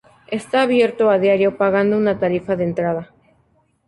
[0.39, 3.11] Está abierto a diario pagando una tarifa de entrada.